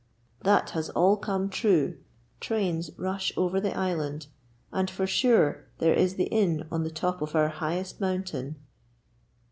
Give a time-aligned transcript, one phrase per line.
[0.41, 1.99] That has all come true;
[2.39, 4.25] trains rush over the island
[4.71, 8.55] and, for sure, there is the inn on the top of our highest mountain.